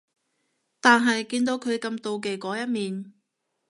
[0.79, 3.13] 但係見到佢咁妒忌嗰一面